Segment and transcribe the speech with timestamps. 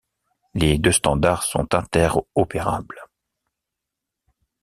[0.55, 3.03] Les deux standards sont interopérables.